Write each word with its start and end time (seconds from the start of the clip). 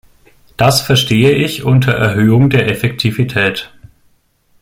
Das 0.57 0.81
verstehe 0.81 1.31
ich 1.33 1.61
unter 1.61 1.91
Erhöhung 1.91 2.49
der 2.49 2.67
Effektivität. 2.71 3.71